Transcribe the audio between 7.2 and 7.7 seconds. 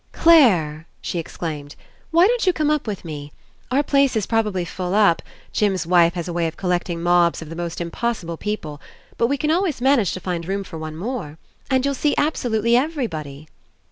of the